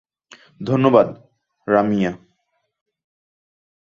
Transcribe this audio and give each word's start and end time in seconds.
ধন্যবাদ, 0.61 1.07
রাম্যিয়া। 1.67 2.11